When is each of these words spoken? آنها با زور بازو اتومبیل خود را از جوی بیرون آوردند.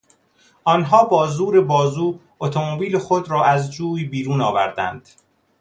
آنها 0.63 1.05
با 1.05 1.27
زور 1.27 1.61
بازو 1.61 2.19
اتومبیل 2.39 2.97
خود 2.97 3.29
را 3.29 3.45
از 3.45 3.71
جوی 3.73 4.03
بیرون 4.03 4.41
آوردند. 4.41 5.09